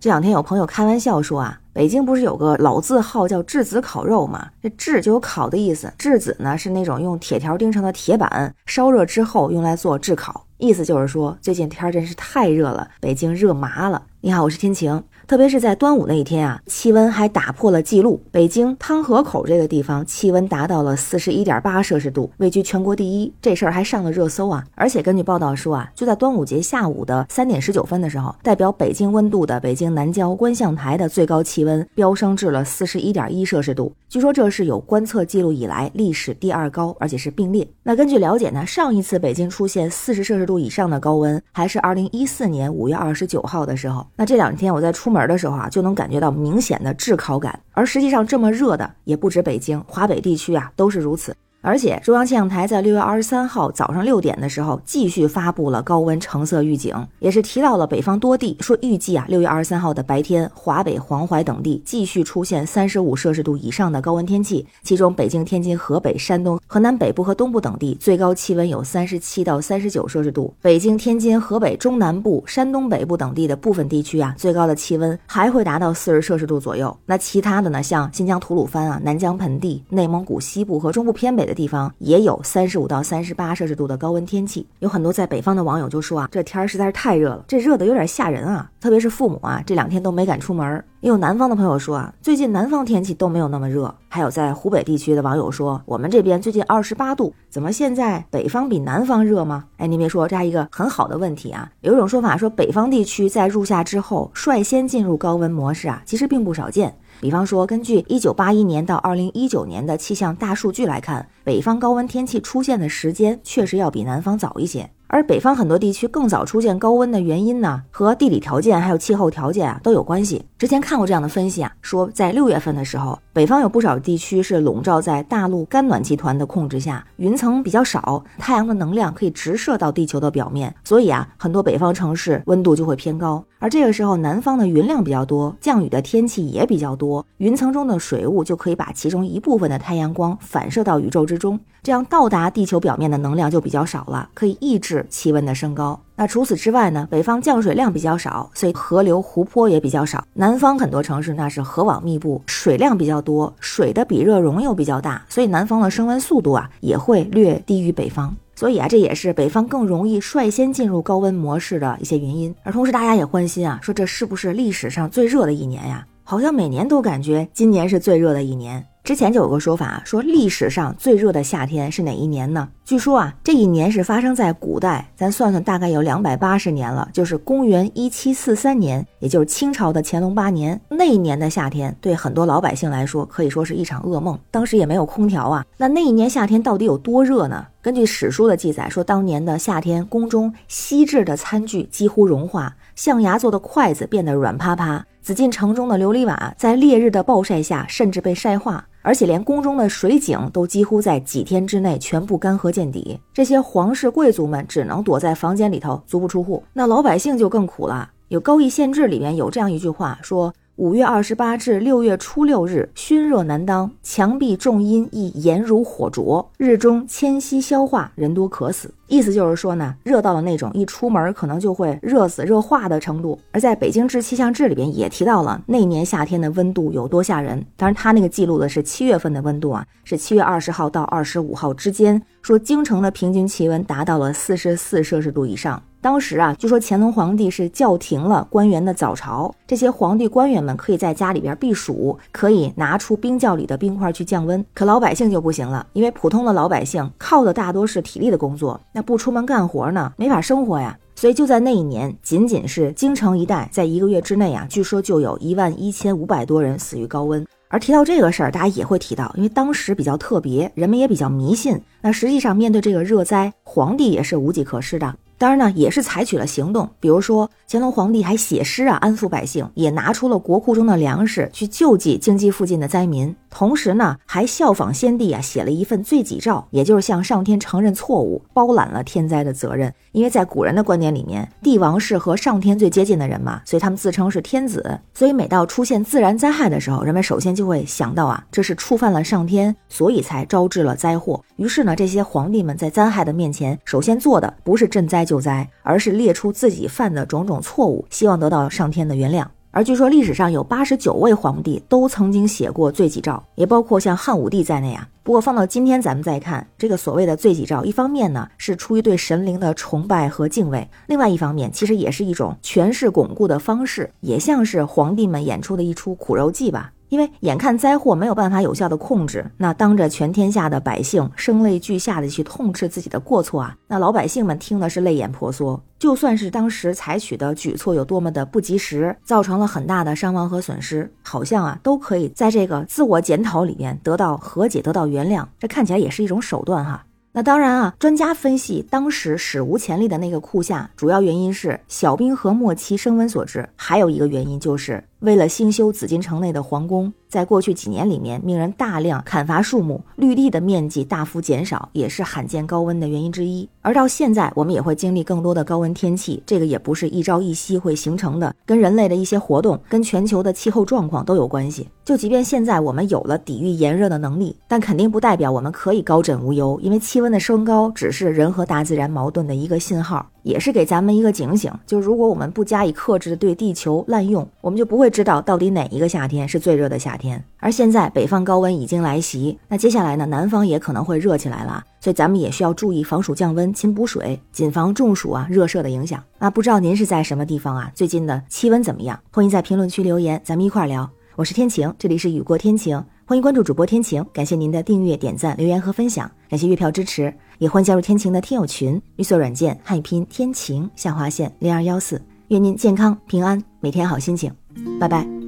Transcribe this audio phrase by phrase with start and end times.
[0.00, 4.48] 这两天有朋友开玩笑说啊，北京不是有个老字号叫质子烤肉吗？
[4.62, 14.02] 这质就有烤的意思，质子呢是那种用铁条钉成的铁板，烧热之后用来做炙烤，意思就是说最近天真是太热了，北京热麻了。
[14.22, 15.02] 你好，我是天晴。
[15.30, 18.20] 特别是在端午那一天啊，气温还打破了记录。
[18.32, 23.32] 北京汤河口这个地方气温达到了四十一点八摄氏度，位居全国第一。
[23.40, 24.64] 这事儿还上了热搜啊！
[24.74, 33.92] 而且根据报道说啊，就在端午节下午的三点十九分的时候，代表北京温度的北京南郊观象台的最高气温飙升至了四十一点一摄氏度。
[34.08, 37.64] 据说这是有观测记录以来历史第二高，而且是并列。
[37.84, 44.04] 那根据了解呢，上一次北京出现四十摄氏度以上的高温还是二零一四年五月二十九号的时候。
[44.16, 51.34] 那这两天我在出门的时候啊，就能感觉到明显的炙烤感，而实际上这么热的也不止北京，华北地区啊都是如此。
[51.62, 76.96] 而且中央气象台在六月二十三号早上六点的时候，继续发布了高温橙色预警，也是提到了北方多地，说预计啊六月二十三号的白天，华北、黄淮等地继续出现三十五摄氏度以上的高温天气，其中北京、天津、河北、山东、河南北部和东部等地最高气温有三十七到三十九摄氏度，北京、天津、河北中南部、山东北部等地的部分地区啊，最高的气温还会达到四十摄氏度左右。
[77.04, 81.49] 那其他的呢，像新疆吐鲁番啊、南疆盆地、内蒙古西部和中部偏北。
[81.50, 90.82] 的地方也有三十五到三十八摄氏度的高温天气，有很多在北方的网友就说啊，这天儿实在是太热了，这热的有点吓人啊，特别是父母啊，这两天都没敢出门。
[91.00, 93.92] 也有南方的朋友说啊，最近南方天气都没有那么热。
[94.08, 99.64] 还有在湖北地区的网友说，我们这边最近二十八度，怎么现在北方比南方热吗？
[99.78, 101.70] 哎，您别说，这还一个很好的问题啊。
[101.80, 106.94] 有一种说法说，北方地区在入夏之后率先进入高温模式啊，其实并不少见。
[107.20, 114.90] 比方说，根据一九八一年到二零一九年的气象大数据来看，北方高温天气出现的时间确实要比南方早一些。
[115.12, 120.44] 而北方很多地区更早出现高温的原因呢，和地理条件还有气候条件啊都有关系。
[120.56, 133.44] 之前看过这样的分析啊，说在六月份的时候，北方有不少地区是笼罩在大陆干暖气团的控制下，云层比较少，太阳的能量可以直射到地球的表面，所以啊，很多北方城市温度就会偏高。
[133.58, 145.98] 而这个时候，南方的云量比较多，降雨的天气也比较多，云层中的水雾就可以把其中一部分的太阳光反射到宇宙之中，这样到达地球表面的能量就比较少了，可以抑制气温的升高。
[146.16, 147.08] 那除此之外呢？
[147.10, 150.22] 北方降水量比较少，所以河流湖泊也比较少。
[150.34, 158.36] 南方很多城市那是河网密布，水量比较多，水的比热容又比较大，所以南方的升温速度啊也会略低于北方。
[158.54, 162.54] 所以啊，这也是北方更容易率先进入高温模式的一些原因。
[162.62, 166.06] 而同时，大家也关心啊，说这是不是历史上最热的一年呀？
[166.22, 168.86] 好像每年都感觉今年是最热的一年。
[169.10, 172.68] 之前就有个说法，说历史上最热的夏天是哪一年呢？
[172.84, 180.80] 据说啊，这一年是发生在古代，咱算算，大概有两百八十年了，就是公元一七四三年，也就是清朝的乾隆八年。
[180.88, 184.38] 那一年的夏天，对很多老百姓来说，可以说是一场噩梦。
[184.48, 187.66] 当时也没有空调啊，那那一年夏天到底有多热呢？
[187.82, 198.86] 根据史书的记载，说当年的夏天，宫中锡制的餐具几乎融化，象牙做的筷子变得软趴趴，紫禁城中的琉璃瓦在烈日的暴晒下，甚至被晒化。
[199.00, 206.62] 而且连宫中的水井都几乎在几天之内全部干涸见底，这些皇室贵族们只能躲在房间里头，足不出户。
[206.74, 208.10] 那老百姓就更苦了。
[208.28, 210.52] 有《高邑县志》里面有这样一句话说。
[210.76, 218.90] 五月二十八至六月初六日，熏热难当，墙壁重阴亦炎如火灼，日中迁息消化，人多渴死。
[219.06, 223.38] 意思就是说呢，热到了那种一出门可能就会热死热化的程度。
[223.50, 227.62] 而在北京市气象志里边也提到了那年夏天的温度有多吓人。
[227.76, 235.82] 当然，他那个记录的是七月份的温度啊，是七月二十号到二十五号之间，说京城的平均气温达到了四十四摄氏度以上。
[236.02, 244.64] 当时啊，据说乾隆皇帝是叫停了官员的早朝，这些皇帝官员们可以在家里边避暑，可以拿出冰窖里的冰块去降温。
[244.72, 250.96] 可老百姓就不行了，因为普通的老百姓靠的大多是体力的工作，那不出门干活呢，没法生活呀。
[251.14, 257.46] 所以就在那一年，仅仅是京城一带，在一个月之内啊，据说就有一万一千五百多人死于高温。
[257.68, 261.78] 而提到这个事儿，大家也会提到，因为当时比较特别，人们也比较迷信。
[262.00, 265.14] 那实际上面对这个热灾，皇帝也是无计可施的。
[265.40, 279.90] 当然呢，也是采取了行动，比如说乾隆皇帝还写诗啊，安抚百姓，也拿出了国库中的粮食去救济京畿附近的灾民，同时呢，还效仿先帝啊，写了一份罪己诏，也就是向上天承认错误，包揽了天灾的责任。
[280.12, 285.00] 因为在古人的观点里面，帝王是和上天最接近的人嘛，所以他们自称是天子。
[285.14, 291.42] 所以每到出现自然灾害的时候，人们首先就会想到啊，这是触犯了上天，所以才招致了灾祸。
[291.56, 295.24] 于是呢，这些皇帝们在灾害的面前，首先做的不是赈灾。
[295.30, 299.46] 救灾，而是列出自己犯的种种错误，希望得到上天的原谅。
[299.70, 305.06] 而据说历史上有八十九位皇帝都曾经写过罪己诏，也包括像汉武帝在内啊。
[305.22, 316.90] 不过放到今天咱们再看这个所谓的罪己诏，一方面呢是出于对神灵的崇拜和敬畏，另外一方面其实也是一种权势巩固的方式，也像是皇帝们演出的一出苦肉计吧。
[317.10, 325.80] 因为眼看灾祸没有办法有效的控制，那当着全天下的百姓声泪俱下的去痛斥自己的过错啊，那老百姓们听的是泪眼婆娑。
[325.98, 335.44] 就算是当时采取的举措有多么的不及时，造成了很大的伤亡和损失，好像啊都可以在这个自我检讨里面得到和解，得到原谅。
[335.58, 337.04] 这看起来也是一种手段哈。
[337.32, 345.04] 那当然啊，专家分析当时史无前例的那个酷夏，主要原因是小冰河末期升温所致，还有一个原因就是。
[345.20, 353.68] 为了兴修紫禁城内的皇宫，在过去几年里面，命人大量砍伐树木，绿地的面积大幅减少，也是罕见高温的原因之一。
[353.82, 361.86] 而到现在，我们也会经历更多的高温天气，这个也不是一朝一夕会形成的，跟人类的一些活动，跟全球的气候状况都有关系。
[362.02, 370.26] 就即便现在我们有了抵御炎热的能力，但肯定不代表我们可以高枕无忧，因为气温的升高只是人和大自然矛盾的一个信号。
[370.42, 377.42] 也是给咱们一个警醒，就如果我们不加以克制的对地球滥用，我们就不会知道到底哪一个夏天是最热的夏天。
[377.58, 386.22] 而现在北方高温已经来袭，那接下来呢，南方也可能会热起来了，所以咱们也需要注意防暑降温、勤补水，谨防中暑啊、热射的影响。
[386.38, 387.90] 那不知道您是在什么地方啊？
[387.94, 389.18] 最近的气温怎么样？
[389.30, 391.08] 欢迎在评论区留言，咱们一块儿聊。
[391.36, 393.02] 我是天晴，这里是雨过天晴。
[393.30, 404.52] 欢迎关注主播天晴，感谢您的订阅、点赞、留言和分享，感谢月票支持，也欢迎加入天晴的听友群，绿色软件汉语拼天晴下划线零二幺四，愿您健康平安，每天好心情，
[404.98, 405.39] 拜拜。